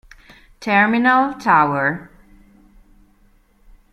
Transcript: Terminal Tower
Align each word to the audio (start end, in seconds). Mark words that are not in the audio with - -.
Terminal 0.59 1.35
Tower 1.37 2.09